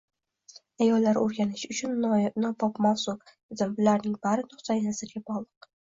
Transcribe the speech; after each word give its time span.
Ayollar 0.85 1.17
o`rganish 1.23 1.65
uchun 1.75 1.93
nobop 2.45 2.81
mavzu, 2.87 3.15
dedim, 3.53 3.77
bularning 3.81 4.17
bari 4.25 4.47
nuqtai 4.49 4.79
nazarga 4.87 5.25
bog`lik 5.31 5.71